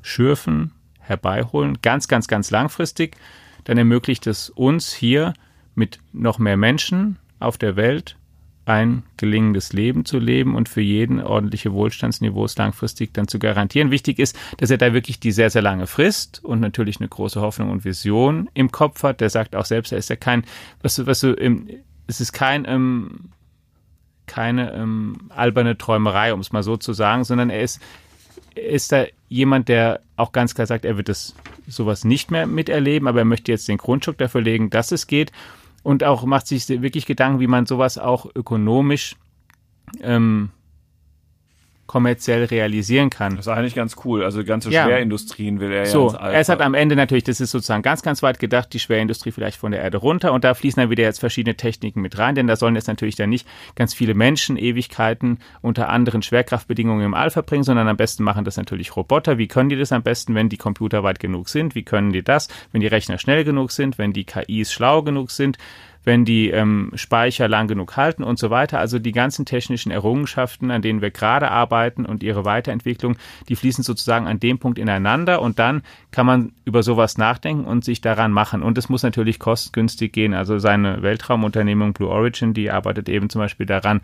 [0.03, 0.71] schürfen,
[1.01, 3.17] herbeiholen, ganz, ganz, ganz langfristig,
[3.65, 5.35] dann ermöglicht es uns hier
[5.75, 8.17] mit noch mehr Menschen auf der Welt
[8.65, 13.91] ein gelingendes Leben zu leben und für jeden ordentliche Wohlstandsniveaus langfristig dann zu garantieren.
[13.91, 17.41] Wichtig ist, dass er da wirklich die sehr, sehr lange Frist und natürlich eine große
[17.41, 19.21] Hoffnung und Vision im Kopf hat.
[19.21, 20.45] Der sagt auch selbst, er ist ja kein,
[20.81, 21.35] was, was so,
[22.07, 23.31] es ist kein, ähm,
[24.27, 27.81] keine ähm, alberne Träumerei, um es mal so zu sagen, sondern er ist,
[28.55, 31.35] ist da jemand, der auch ganz klar sagt, er wird das
[31.67, 35.33] sowas nicht mehr miterleben, aber er möchte jetzt den Grundstück dafür legen, dass es geht
[35.83, 39.17] und auch macht sich wirklich Gedanken, wie man sowas auch ökonomisch
[40.01, 40.51] ähm,
[41.93, 43.37] kommerziell realisieren kann.
[43.37, 44.25] Das ist eigentlich ganz cool.
[44.25, 44.85] Also ganze ja.
[44.85, 46.11] Schwerindustrien will er so, ja.
[46.13, 48.79] So, er ist halt am Ende natürlich, das ist sozusagen ganz, ganz weit gedacht, die
[48.79, 52.17] Schwerindustrie vielleicht von der Erde runter und da fließen dann wieder jetzt verschiedene Techniken mit
[52.17, 57.05] rein, denn da sollen jetzt natürlich dann nicht ganz viele Menschen Ewigkeiten unter anderen Schwerkraftbedingungen
[57.05, 59.37] im All verbringen, sondern am besten machen das natürlich Roboter.
[59.37, 61.75] Wie können die das am besten, wenn die Computer weit genug sind?
[61.75, 65.31] Wie können die das, wenn die Rechner schnell genug sind, wenn die KIs schlau genug
[65.31, 65.59] sind?
[66.05, 68.79] Wenn die ähm, Speicher lang genug halten und so weiter.
[68.79, 73.17] Also die ganzen technischen Errungenschaften, an denen wir gerade arbeiten und ihre Weiterentwicklung,
[73.49, 77.85] die fließen sozusagen an dem Punkt ineinander und dann kann man über sowas nachdenken und
[77.85, 78.63] sich daran machen.
[78.63, 80.35] Und es muss natürlich kostengünstig gehen.
[80.35, 84.01] Also seine Weltraumunternehmung Blue Origin, die arbeitet eben zum Beispiel daran,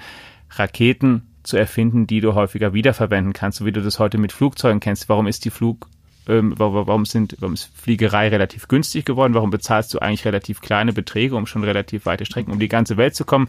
[0.50, 4.80] Raketen zu erfinden, die du häufiger wiederverwenden kannst, so wie du das heute mit Flugzeugen
[4.80, 5.08] kennst.
[5.08, 5.88] Warum ist die Flug
[6.28, 9.34] ähm, warum, sind, warum ist Fliegerei relativ günstig geworden?
[9.34, 12.96] Warum bezahlst du eigentlich relativ kleine Beträge, um schon relativ weite Strecken um die ganze
[12.96, 13.48] Welt zu kommen?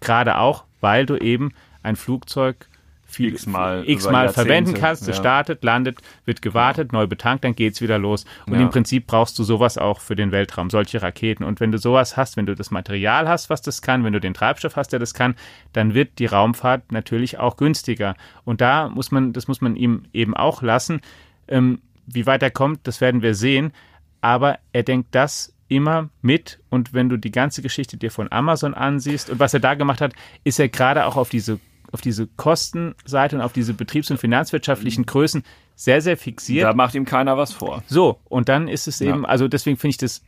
[0.00, 2.66] Gerade auch, weil du eben ein Flugzeug
[3.10, 5.02] viel, x-mal, x-mal verwenden kannst.
[5.02, 5.14] Es ja.
[5.14, 8.24] startet, landet, wird gewartet, neu betankt, dann geht's wieder los.
[8.46, 8.60] Und ja.
[8.60, 11.44] im Prinzip brauchst du sowas auch für den Weltraum, solche Raketen.
[11.44, 14.20] Und wenn du sowas hast, wenn du das Material hast, was das kann, wenn du
[14.20, 15.34] den Treibstoff hast, der das kann,
[15.72, 18.14] dann wird die Raumfahrt natürlich auch günstiger.
[18.44, 21.00] Und da muss man, das muss man ihm eben auch lassen.
[21.48, 21.80] Ähm,
[22.14, 23.72] wie weit er kommt, das werden wir sehen.
[24.20, 26.60] Aber er denkt das immer mit.
[26.68, 30.00] Und wenn du die ganze Geschichte dir von Amazon ansiehst und was er da gemacht
[30.00, 30.12] hat,
[30.44, 31.58] ist er gerade auch auf diese,
[31.92, 35.44] auf diese Kostenseite und auf diese betriebs- und finanzwirtschaftlichen Größen
[35.76, 36.64] sehr, sehr fixiert.
[36.64, 37.82] Da macht ihm keiner was vor.
[37.86, 39.28] So, und dann ist es eben, ja.
[39.28, 40.22] also deswegen finde ich das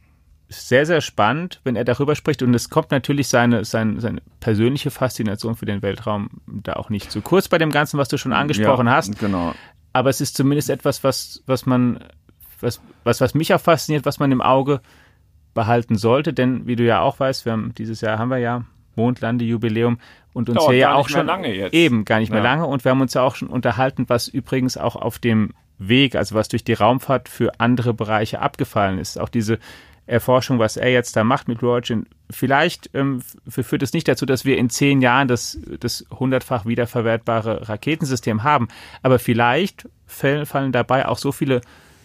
[0.49, 2.43] sehr, sehr spannend, wenn er darüber spricht.
[2.43, 7.11] Und es kommt natürlich seine, seine, seine persönliche Faszination für den Weltraum da auch nicht
[7.11, 9.19] zu kurz bei dem Ganzen, was du schon angesprochen ja, hast.
[9.19, 9.55] Genau
[9.93, 12.01] aber es ist zumindest etwas, was, was man,
[12.61, 14.81] was, was, was mich auch fasziniert, was man im Auge
[15.55, 18.65] behalten sollte, denn wie du ja auch weißt, wir haben dieses Jahr haben wir ja
[18.97, 19.99] Mondlandejubiläum
[20.33, 21.29] und uns Dauert ja auch schon
[21.73, 22.67] eben gar nicht mehr lange.
[22.67, 26.35] Und wir haben uns ja auch schon unterhalten, was übrigens auch auf dem Weg, also
[26.35, 29.19] was durch die Raumfahrt für andere Bereiche abgefallen ist.
[29.19, 29.59] Auch diese
[30.07, 34.45] Erforschung, was er jetzt da macht mit Origin, vielleicht ähm, führt es nicht dazu, dass
[34.45, 38.69] wir in zehn Jahren das, das hundertfach wiederverwertbare Raketensystem haben.
[39.03, 41.61] Aber vielleicht fallen dabei auch so viele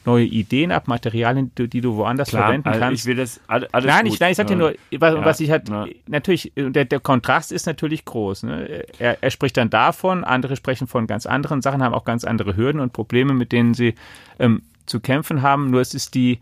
[0.06, 3.02] neue Ideen ab, Materialien, die, die du woanders Klar, verwenden also kannst.
[3.02, 5.52] Ich will das alles Nein, ich, nein, ich sag dir nur, was, ja, was ich
[5.52, 5.86] halt, ja.
[6.08, 8.44] natürlich, der, der Kontrast ist natürlich groß.
[8.44, 8.86] Ne?
[9.00, 12.56] Er, er spricht dann davon, andere sprechen von ganz anderen Sachen, haben auch ganz andere
[12.56, 13.96] Hürden und Probleme, mit denen sie
[14.40, 15.70] ähm, zu kämpfen haben.
[15.70, 16.40] Nur es ist die,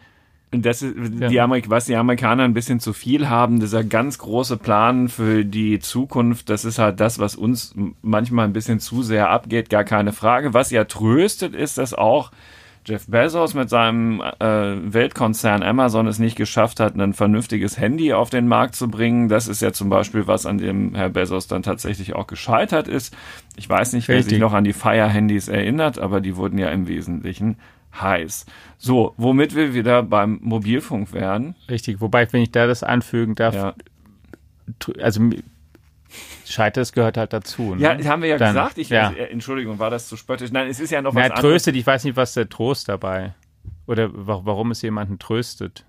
[0.52, 4.58] das ist, die Amerik was die Amerikaner ein bisschen zu viel haben, dieser ganz große
[4.58, 9.30] Plan für die Zukunft, das ist halt das, was uns manchmal ein bisschen zu sehr
[9.30, 10.54] abgeht, gar keine Frage.
[10.54, 12.32] Was ja tröstet, ist, dass auch
[12.88, 18.30] Jeff Bezos mit seinem äh, Weltkonzern Amazon es nicht geschafft hat, ein vernünftiges Handy auf
[18.30, 19.28] den Markt zu bringen.
[19.28, 23.16] Das ist ja zum Beispiel was, an dem Herr Bezos dann tatsächlich auch gescheitert ist.
[23.56, 26.88] Ich weiß nicht, wer sich noch an die Fire-Handys erinnert, aber die wurden ja im
[26.88, 27.58] Wesentlichen
[28.02, 28.46] heiß.
[28.78, 31.56] So, womit wir wieder beim Mobilfunk wären.
[31.70, 33.74] Richtig, wobei, wenn ich da das anfügen darf, ja.
[35.02, 35.22] also
[36.46, 37.76] Scheiters gehört halt dazu.
[37.76, 37.82] Ne?
[37.82, 38.78] Ja, haben wir ja Dann, gesagt.
[38.78, 39.12] Ich, ja.
[39.12, 40.52] Äh, Entschuldigung, war das zu spöttisch?
[40.52, 43.34] Nein, es ist ja noch was Na, tröstet, ich weiß nicht, was der Trost dabei.
[43.88, 45.86] Oder warum es jemanden tröstet.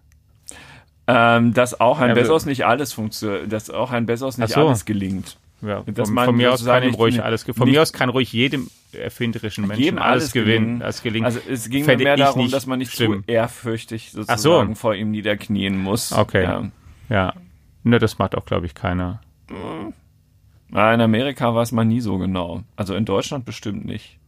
[1.06, 4.66] Ähm, dass auch ein ja, Bezos nicht alles funktioniert, dass auch ein Bezos nicht so.
[4.66, 5.38] alles gelingt.
[5.66, 8.68] Ja, von, von mir aus kann ihm ruhig alles Von mir aus kann ruhig jedem
[8.92, 10.82] erfinderischen Menschen jedem alles, alles gewinnen.
[10.82, 11.24] Alles gelingen.
[11.24, 13.24] Also es ging mir mehr darum, dass man nicht stimmen.
[13.24, 14.80] zu ehrfürchtig sozusagen so.
[14.80, 16.12] vor ihm niederknien muss.
[16.12, 16.44] Okay.
[16.44, 16.70] Ja.
[17.08, 17.34] ja.
[17.82, 19.20] Ne, das macht auch, glaube ich, keiner.
[19.48, 22.62] In Amerika weiß man nie so genau.
[22.74, 24.18] Also in Deutschland bestimmt nicht.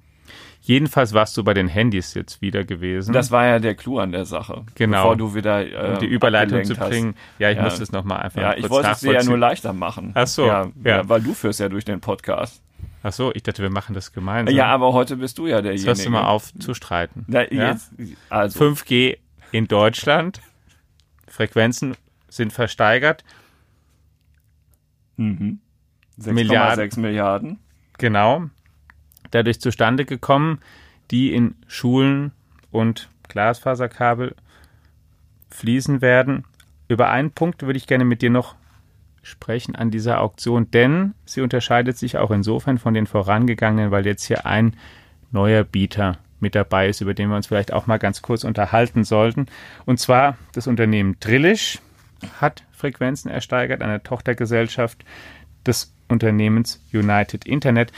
[0.68, 3.14] Jedenfalls warst du bei den Handys jetzt wieder gewesen.
[3.14, 4.66] Das war ja der Clou an der Sache.
[4.74, 4.98] Genau.
[4.98, 7.14] Bevor du wieder äh, um die Überleitung zu bringen.
[7.14, 7.40] Hast.
[7.40, 7.62] Ja, ich ja.
[7.62, 8.42] muss das nochmal einfach.
[8.42, 10.10] Ja, ich wollte es dir ja nur leichter machen.
[10.12, 10.44] Ach so.
[10.44, 12.62] Ja, ja, weil du führst ja durch den Podcast.
[13.02, 14.54] Ach so, ich dachte, wir machen das gemeinsam.
[14.54, 15.86] Ja, aber heute bist du ja derjenige.
[15.86, 17.24] Jetzt hörst du mal auf zu streiten.
[17.28, 17.70] Na, ja?
[17.70, 17.90] jetzt,
[18.28, 18.62] also.
[18.62, 19.16] 5G
[19.52, 20.42] in Deutschland.
[21.28, 21.96] Frequenzen
[22.28, 23.24] sind versteigert.
[25.16, 25.60] Mhm.
[26.20, 27.00] 6,6 Milliarden.
[27.00, 27.58] Milliarden.
[27.96, 28.50] Genau.
[29.30, 30.60] Dadurch zustande gekommen,
[31.10, 32.32] die in Schulen
[32.70, 34.34] und Glasfaserkabel
[35.50, 36.44] fließen werden.
[36.88, 38.54] Über einen Punkt würde ich gerne mit dir noch
[39.22, 44.24] sprechen an dieser Auktion, denn sie unterscheidet sich auch insofern von den vorangegangenen, weil jetzt
[44.24, 44.74] hier ein
[45.30, 49.04] neuer Bieter mit dabei ist, über den wir uns vielleicht auch mal ganz kurz unterhalten
[49.04, 49.46] sollten.
[49.84, 51.80] Und zwar das Unternehmen Drillisch
[52.40, 55.04] hat Frequenzen ersteigert, eine Tochtergesellschaft
[55.66, 57.92] des Unternehmens United Internet.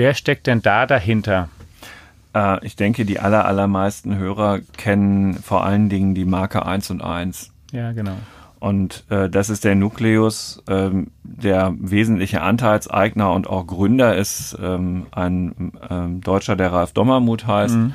[0.00, 1.50] Wer steckt denn da dahinter?
[2.34, 7.02] Äh, ich denke, die aller, allermeisten Hörer kennen vor allen Dingen die Marke 1 und
[7.02, 7.52] 1.
[7.70, 8.16] Ja, genau.
[8.60, 10.62] Und äh, das ist der Nukleus.
[10.68, 17.46] Ähm, der wesentliche Anteilseigner und auch Gründer ist ähm, ein ähm, Deutscher, der Ralf Dommermuth
[17.46, 17.76] heißt.
[17.76, 17.94] Mhm.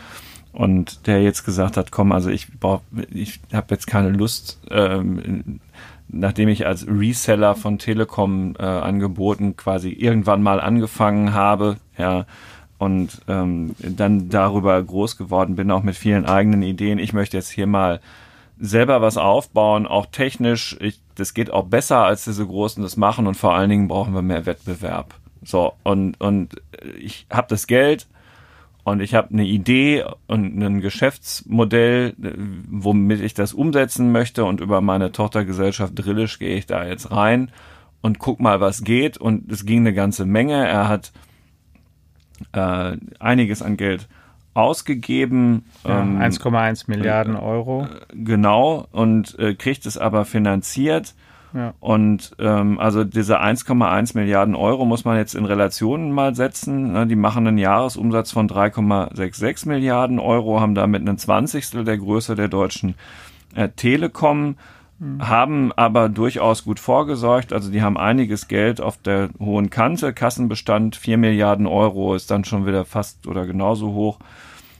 [0.53, 5.59] Und der jetzt gesagt hat, komm, also ich brauch, ich habe jetzt keine Lust, ähm,
[6.07, 12.25] nachdem ich als Reseller von Telekom äh, Angeboten quasi irgendwann mal angefangen habe, ja,
[12.77, 16.99] und ähm, dann darüber groß geworden bin, auch mit vielen eigenen Ideen.
[16.99, 18.01] Ich möchte jetzt hier mal
[18.59, 20.77] selber was aufbauen, auch technisch.
[20.79, 24.13] Ich, das geht auch besser, als diese Großen das machen und vor allen Dingen brauchen
[24.13, 25.15] wir mehr Wettbewerb.
[25.43, 26.61] So, und, und
[26.99, 28.07] ich habe das Geld,
[28.85, 32.13] und ich habe eine Idee und ein Geschäftsmodell,
[32.69, 37.51] womit ich das umsetzen möchte und über meine Tochtergesellschaft Drillisch gehe ich da jetzt rein
[38.01, 40.67] und guck mal, was geht und es ging eine ganze Menge.
[40.67, 41.13] Er hat
[42.53, 44.07] äh, einiges an Geld
[44.53, 45.65] ausgegeben.
[45.83, 47.87] Ja, ähm, 1,1 Milliarden Euro.
[47.87, 51.15] Äh, genau, und äh, kriegt es aber finanziert
[51.79, 56.91] und ähm, also diese 1,1 Milliarden Euro muss man jetzt in Relationen mal setzen.
[56.91, 57.07] Ne?
[57.07, 62.49] Die machen einen Jahresumsatz von 3,66 Milliarden Euro, haben damit einen Zwanzigstel der Größe der
[62.49, 62.95] deutschen
[63.55, 64.57] äh, Telekom,
[64.99, 65.27] mhm.
[65.27, 67.53] haben aber durchaus gut vorgesorgt.
[67.53, 70.11] Also die haben einiges Geld auf der hohen Kante.
[70.11, 74.19] Kassenbestand 4 Milliarden Euro ist dann schon wieder fast oder genauso hoch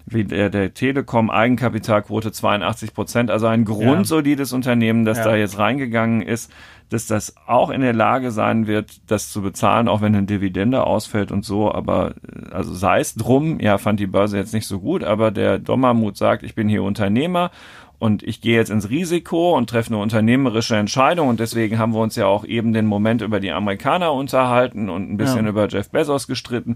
[0.05, 4.55] wie der, der Telekom, Eigenkapitalquote 82 Prozent, also ein grundsolides ja.
[4.55, 5.23] Unternehmen, das ja.
[5.25, 6.51] da jetzt reingegangen ist,
[6.89, 10.85] dass das auch in der Lage sein wird, das zu bezahlen, auch wenn eine Dividende
[10.85, 12.13] ausfällt und so, aber
[12.51, 16.17] also sei es drum, ja, fand die Börse jetzt nicht so gut, aber der Dommermut
[16.17, 17.49] sagt, ich bin hier Unternehmer
[17.97, 22.01] und ich gehe jetzt ins Risiko und treffe eine unternehmerische Entscheidung und deswegen haben wir
[22.01, 25.49] uns ja auch eben den Moment über die Amerikaner unterhalten und ein bisschen ja.
[25.49, 26.75] über Jeff Bezos gestritten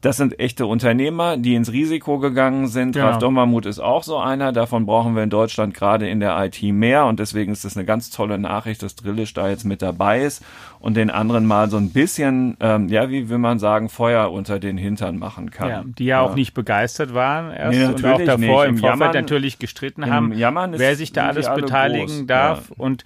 [0.00, 2.92] das sind echte Unternehmer, die ins Risiko gegangen sind.
[2.92, 3.06] Genau.
[3.06, 4.52] Ralf Dommermuth ist auch so einer.
[4.52, 7.06] Davon brauchen wir in Deutschland gerade in der IT mehr.
[7.06, 10.44] Und deswegen ist es eine ganz tolle Nachricht, dass Drillisch da jetzt mit dabei ist
[10.78, 14.60] und den anderen mal so ein bisschen, ähm, ja, wie will man sagen, Feuer unter
[14.60, 15.68] den Hintern machen kann.
[15.68, 18.40] Ja, die ja, auch nicht begeistert waren erst Nee, und auch davor nicht.
[18.40, 22.68] im, Im Vorfeld Jammern- natürlich gestritten haben, wer sich da alles alle beteiligen groß, darf.
[22.70, 22.74] ja.
[22.78, 23.02] Und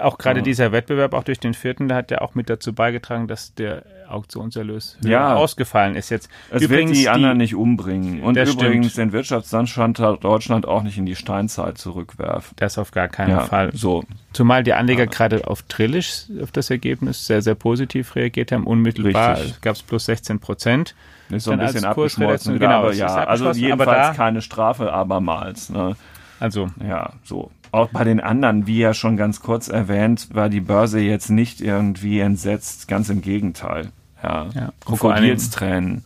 [0.00, 0.44] auch gerade Ja.
[0.44, 3.84] dieser Wettbewerb, auch durch den vierten, der hat ja auch mit dazu beigetragen, dass der
[4.08, 5.34] Auktionserlös Ja.
[5.34, 6.10] ausgefallen ist.
[6.10, 8.22] Jetzt Es übrigens wird die anderen nicht umbringen.
[8.22, 8.96] Und übrigens stimmt.
[9.08, 12.54] den Wirtschaftsstand Deutschland auch nicht in die Steinzeit zurückwerfen.
[12.56, 13.70] Das auf gar keinen Ja, Fall.
[13.74, 14.04] so.
[14.32, 18.66] Zumal die Anleger gerade auf Trillisch, auf das Ergebnis, sehr, sehr positiv reagiert haben.
[18.66, 20.94] Unmittelbar gab es plus 16 Prozent.
[21.30, 22.58] Ist so ein bisschen abgeschmolzen.
[22.58, 25.70] genau, aber es ja, ist also jedenfalls aber keine Strafe abermals.
[25.70, 25.96] Ne?
[26.40, 27.50] Also Ja, so.
[27.74, 31.60] Auch bei den anderen, wie ja schon ganz kurz erwähnt, war die Börse jetzt nicht
[31.60, 33.90] irgendwie entsetzt, ganz im Gegenteil.
[34.22, 36.04] Ja, Ja, Krokodilstränen.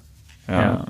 [0.49, 0.63] Ja.
[0.63, 0.85] ja.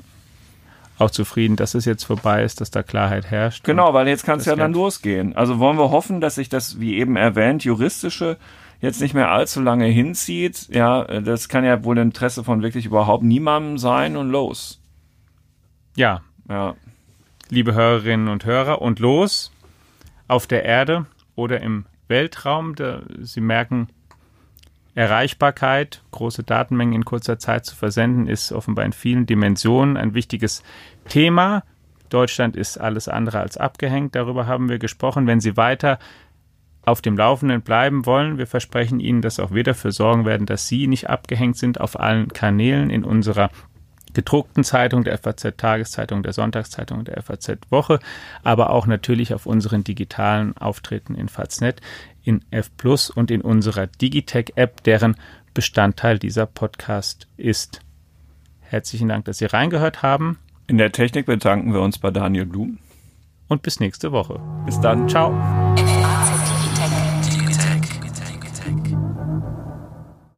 [0.97, 3.65] auch zufrieden, dass es jetzt vorbei ist, dass da Klarheit herrscht.
[3.65, 5.35] Genau, weil jetzt kann es ja dann losgehen.
[5.35, 8.37] Also wollen wir hoffen, dass sich das, wie eben erwähnt, juristische
[8.79, 10.69] jetzt nicht mehr allzu lange hinzieht.
[10.69, 14.81] Ja, das kann ja wohl im Interesse von wirklich überhaupt niemandem sein und los.
[15.97, 16.75] Ja, Ja,
[17.49, 19.51] liebe Hörerinnen und Hörer, und los
[20.29, 21.05] auf der Erde
[21.35, 22.75] oder im Weltraum.
[23.19, 23.89] Sie merken,
[24.95, 30.63] Erreichbarkeit, große Datenmengen in kurzer Zeit zu versenden, ist offenbar in vielen Dimensionen ein wichtiges
[31.07, 31.63] Thema.
[32.09, 35.27] Deutschland ist alles andere als abgehängt, darüber haben wir gesprochen.
[35.27, 35.99] Wenn Sie weiter
[36.83, 40.67] auf dem Laufenden bleiben wollen, wir versprechen Ihnen, dass auch wir dafür sorgen werden, dass
[40.67, 43.51] Sie nicht abgehängt sind auf allen Kanälen in unserer
[44.13, 47.99] gedruckten Zeitung, der FAZ Tageszeitung, der Sonntagszeitung, der FAZ Woche,
[48.43, 51.81] aber auch natürlich auf unseren digitalen Auftritten in Faznet,
[52.23, 55.15] in F Plus und in unserer Digitech App, deren
[55.53, 57.81] Bestandteil dieser Podcast ist.
[58.61, 60.37] Herzlichen Dank, dass Sie reingehört haben
[60.69, 62.77] in der Technik bedanken wir uns bei Daniel Blum.
[63.47, 64.39] und bis nächste Woche.
[64.67, 65.09] Bis dann.
[65.09, 65.33] Ciao.